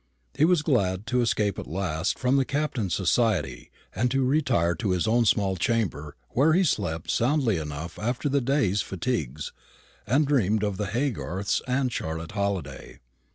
[0.33, 4.89] He was glad to escape at last from the Captain's society, and to retire to
[4.89, 9.51] his own small chamber, where he slept soundly enough after the day's fatigues,
[10.07, 12.97] and dreamed of the Haygarths and Charlotte Halliday.